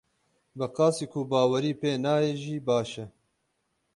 Bi 0.57 0.67
qasî 0.77 1.05
ku 1.11 1.21
bawerî 1.31 1.73
pê 1.79 1.91
nayê 2.05 2.33
jî 2.41 2.55
baş 2.67 2.89
e. 3.03 3.05